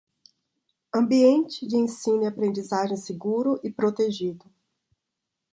[0.91, 4.45] Ambiente de ensino e aprendizagem seguro e protegido